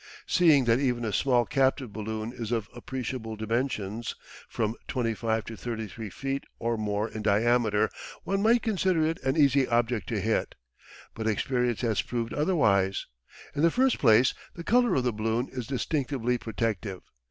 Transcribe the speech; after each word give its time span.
Seeing 0.25 0.65
that 0.65 0.79
even 0.79 1.05
a 1.05 1.13
small 1.13 1.45
captive 1.45 1.93
balloon 1.93 2.33
is 2.33 2.51
of 2.51 2.67
appreciable 2.73 3.35
dimensions 3.35 4.15
from 4.49 4.73
25 4.87 5.45
to 5.45 5.55
33 5.55 6.09
feet 6.09 6.43
or 6.57 6.75
more 6.75 7.07
in 7.07 7.21
diameter 7.21 7.87
one 8.23 8.41
might 8.41 8.63
consider 8.63 9.05
it 9.05 9.19
an 9.21 9.37
easy 9.37 9.67
object 9.67 10.09
to 10.09 10.19
hit. 10.19 10.55
But 11.13 11.27
experience 11.27 11.81
has 11.81 12.01
proved 12.01 12.33
otherwise. 12.33 13.05
In 13.55 13.61
the 13.61 13.69
first 13.69 13.99
place 13.99 14.33
the 14.55 14.63
colour 14.63 14.95
of 14.95 15.03
the 15.03 15.13
balloon 15.13 15.49
is 15.51 15.67
distinctly 15.67 16.39
protective. 16.39 17.01